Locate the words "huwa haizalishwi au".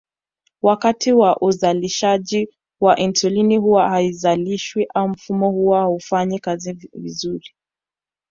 3.57-5.07